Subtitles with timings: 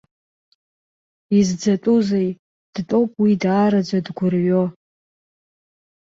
[1.37, 2.29] Изӡатәузеи,
[2.73, 4.63] дтәоуп уи даараӡа дгәырҩо!